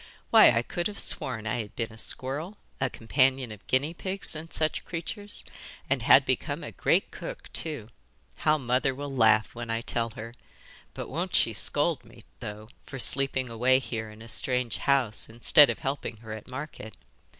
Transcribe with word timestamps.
'Why, 0.31 0.49
I 0.51 0.63
could 0.63 0.87
have 0.87 0.97
sworn 0.97 1.45
I 1.45 1.59
had 1.61 1.75
been 1.75 1.91
a 1.93 1.97
squirrel, 1.99 2.57
a 2.79 2.89
companion 2.89 3.51
of 3.51 3.67
guinea 3.67 3.93
pigs 3.93 4.35
and 4.35 4.51
such 4.51 4.83
creatures, 4.83 5.45
and 5.91 6.01
had 6.01 6.25
become 6.25 6.63
a 6.63 6.71
great 6.71 7.11
cook, 7.11 7.53
too. 7.53 7.87
How 8.37 8.57
mother 8.57 8.95
will 8.95 9.15
laugh 9.15 9.53
when 9.53 9.69
I 9.69 9.81
tell 9.81 10.09
her! 10.15 10.33
But 10.95 11.07
won't 11.07 11.35
she 11.35 11.53
scold 11.53 12.03
me, 12.03 12.23
though, 12.39 12.69
for 12.83 12.97
sleeping 12.97 13.47
away 13.47 13.77
here 13.77 14.09
in 14.09 14.23
a 14.23 14.27
strange 14.27 14.79
house, 14.79 15.29
instead 15.29 15.69
of 15.69 15.77
helping 15.77 16.17
her 16.17 16.33
at 16.33 16.47
market! 16.47 16.95